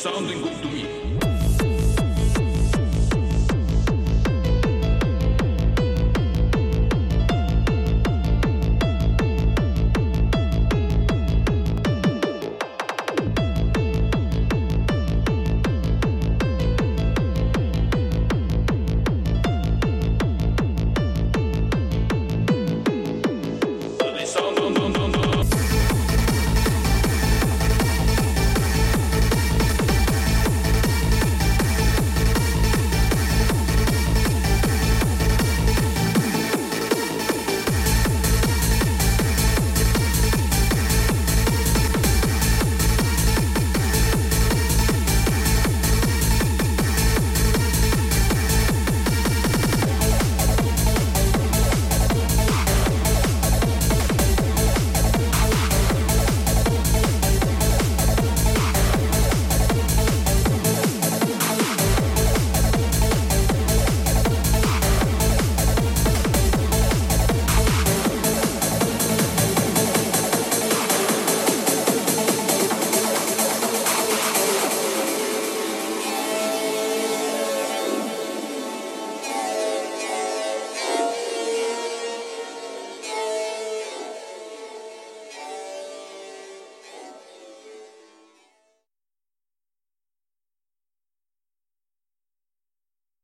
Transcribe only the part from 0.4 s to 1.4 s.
good to me.